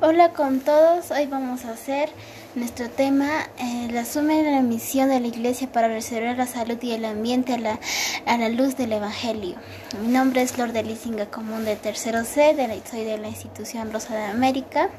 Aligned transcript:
Hola 0.00 0.30
con 0.30 0.58
todos, 0.58 1.12
hoy 1.12 1.26
vamos 1.26 1.64
a 1.64 1.70
hacer 1.70 2.10
nuestro 2.56 2.90
tema, 2.90 3.28
eh, 3.58 3.88
la 3.92 4.04
suma 4.04 4.34
de 4.34 4.50
la 4.50 4.60
misión 4.60 5.08
de 5.08 5.20
la 5.20 5.28
Iglesia 5.28 5.70
para 5.70 5.86
reservar 5.86 6.36
la 6.36 6.48
salud 6.48 6.76
y 6.82 6.92
el 6.92 7.04
ambiente 7.04 7.54
a 7.54 7.58
la, 7.58 7.78
a 8.26 8.36
la 8.36 8.48
luz 8.48 8.76
del 8.76 8.92
Evangelio. 8.92 9.54
Mi 10.02 10.08
nombre 10.08 10.42
es 10.42 10.58
Lord 10.58 10.74
Lisinga 10.84 11.26
Común 11.26 11.64
de 11.64 11.76
Tercero 11.76 12.24
C, 12.24 12.54
de 12.54 12.66
la, 12.66 12.74
soy 12.84 13.04
de 13.04 13.18
la 13.18 13.28
institución 13.28 13.92
Rosa 13.92 14.16
de 14.16 14.24
América. 14.24 14.90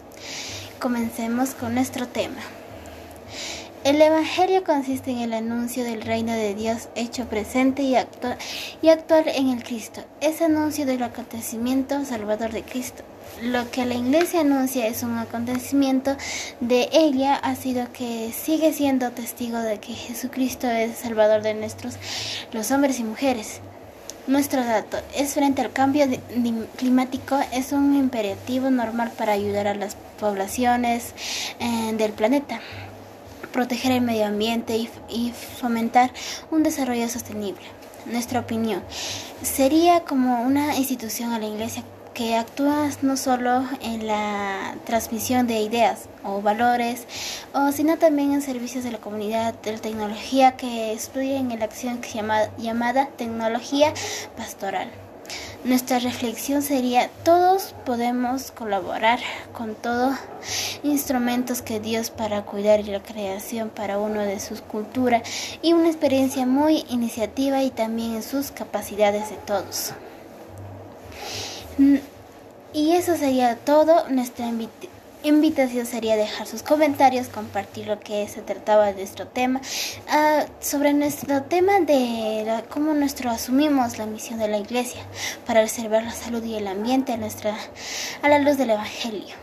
Comencemos 0.79 1.55
con 1.55 1.75
nuestro 1.75 2.07
tema. 2.07 2.39
El 3.83 4.01
Evangelio 4.01 4.63
consiste 4.63 5.11
en 5.11 5.19
el 5.19 5.33
anuncio 5.33 5.83
del 5.83 6.03
reino 6.03 6.31
de 6.31 6.55
Dios 6.55 6.87
hecho 6.95 7.25
presente 7.25 7.83
y 7.83 7.95
actual, 7.97 8.37
y 8.81 8.89
actual 8.89 9.25
en 9.27 9.49
el 9.49 9.63
Cristo. 9.63 10.03
Es 10.21 10.41
anuncio 10.41 10.85
del 10.85 11.03
acontecimiento 11.03 12.03
salvador 12.05 12.51
de 12.51 12.63
Cristo. 12.63 13.03
Lo 13.41 13.69
que 13.69 13.85
la 13.85 13.95
iglesia 13.95 14.41
anuncia 14.41 14.87
es 14.87 15.03
un 15.03 15.17
acontecimiento 15.17 16.15
de 16.61 16.89
ella, 16.91 17.35
ha 17.35 17.55
sido 17.55 17.91
que 17.91 18.31
sigue 18.31 18.71
siendo 18.71 19.11
testigo 19.11 19.57
de 19.57 19.79
que 19.79 19.93
Jesucristo 19.93 20.67
es 20.67 20.97
salvador 20.97 21.41
de 21.41 21.53
nuestros, 21.53 21.95
los 22.53 22.71
hombres 22.71 22.99
y 22.99 23.03
mujeres. 23.03 23.59
Nuestro 24.27 24.63
dato 24.63 24.97
es 25.15 25.33
frente 25.33 25.61
al 25.61 25.71
cambio 25.71 26.05
climático, 26.77 27.37
es 27.51 27.73
un 27.73 27.95
imperativo 27.95 28.71
normal 28.71 29.11
para 29.15 29.33
ayudar 29.33 29.67
a 29.67 29.75
las 29.75 29.95
poblaciones 30.19 31.13
eh, 31.59 31.93
del 31.95 32.13
planeta 32.13 32.61
proteger 33.55 33.93
el 33.93 34.01
medio 34.01 34.25
ambiente 34.25 34.75
y, 34.75 35.31
fomentar 35.61 36.11
un 36.51 36.61
desarrollo 36.63 37.07
sostenible. 37.07 37.63
Nuestra 38.05 38.41
opinión 38.41 38.83
sería 39.43 40.01
como 40.01 40.41
una 40.41 40.75
institución 40.75 41.31
a 41.31 41.39
la 41.39 41.47
Iglesia 41.47 41.81
que 42.15 42.37
actúa 42.37 42.89
no 43.01 43.17
solo 43.17 43.65
en 43.81 44.07
la 44.07 44.75
transmisión 44.85 45.45
de 45.47 45.59
ideas 45.59 46.07
o 46.23 46.41
valores, 46.41 47.05
o 47.53 47.71
sino 47.73 47.97
también 47.97 48.33
en 48.33 48.41
servicios 48.41 48.85
de 48.85 48.91
la 48.91 48.99
comunidad 48.99 49.53
de 49.55 49.73
la 49.73 49.79
tecnología 49.79 50.55
que 50.55 50.93
estudia 50.93 51.37
en 51.37 51.59
la 51.59 51.65
acción 51.65 51.99
llamada 52.57 53.09
tecnología 53.17 53.93
pastoral. 54.37 54.89
Nuestra 55.65 55.99
reflexión 55.99 56.61
sería, 56.61 57.09
todos 57.23 57.75
podemos 57.85 58.51
colaborar 58.51 59.19
con 59.51 59.75
todos 59.75 60.15
instrumentos 60.83 61.61
que 61.61 61.79
Dios 61.79 62.11
para 62.11 62.43
cuidar 62.43 62.87
la 62.87 63.01
creación 63.01 63.69
para 63.69 63.97
uno 63.97 64.21
de 64.21 64.39
sus 64.39 64.61
culturas 64.61 65.27
y 65.61 65.73
una 65.73 65.89
experiencia 65.89 66.45
muy 66.45 66.85
iniciativa 66.89 67.61
y 67.63 67.71
también 67.71 68.15
en 68.15 68.23
sus 68.23 68.51
capacidades 68.51 69.29
de 69.31 69.37
todos. 69.37 69.93
Y 71.77 72.91
eso 72.91 73.15
sería 73.15 73.55
todo. 73.55 74.07
Nuestra 74.09 74.51
invitación 75.23 75.85
sería 75.85 76.15
dejar 76.15 76.45
sus 76.45 76.61
comentarios, 76.61 77.27
compartir 77.27 77.87
lo 77.87 77.99
que 77.99 78.27
se 78.27 78.41
trataba 78.41 78.87
de 78.87 78.93
nuestro 78.93 79.27
tema, 79.27 79.59
uh, 79.59 80.45
sobre 80.59 80.93
nuestro 80.93 81.43
tema 81.43 81.79
de 81.79 82.63
cómo 82.69 82.93
nuestro 82.93 83.29
asumimos 83.29 83.97
la 83.97 84.05
misión 84.05 84.39
de 84.39 84.47
la 84.47 84.57
iglesia 84.57 85.01
para 85.47 85.61
preservar 85.61 86.03
la 86.03 86.11
salud 86.11 86.43
y 86.43 86.55
el 86.55 86.67
ambiente 86.67 87.13
a, 87.13 87.17
nuestra, 87.17 87.55
a 88.21 88.29
la 88.29 88.39
luz 88.39 88.57
del 88.57 88.71
Evangelio. 88.71 89.35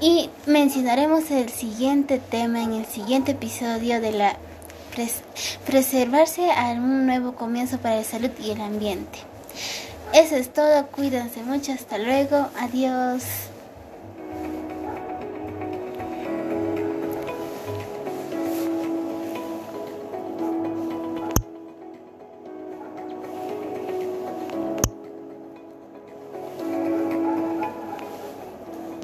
Y 0.00 0.30
mencionaremos 0.46 1.30
el 1.30 1.50
siguiente 1.50 2.18
tema 2.18 2.62
en 2.62 2.74
el 2.74 2.86
siguiente 2.86 3.32
episodio 3.32 4.00
de 4.00 4.12
la 4.12 4.36
pres 4.94 5.22
preservarse 5.66 6.50
a 6.50 6.70
un 6.72 7.06
nuevo 7.06 7.34
comienzo 7.34 7.78
para 7.78 7.96
la 7.96 8.04
salud 8.04 8.30
y 8.40 8.50
el 8.50 8.60
ambiente. 8.60 9.18
Eso 10.12 10.36
es 10.36 10.52
todo, 10.52 10.86
cuídense 10.88 11.42
mucho, 11.42 11.72
hasta 11.72 11.98
luego, 11.98 12.48
adiós. 12.58 13.24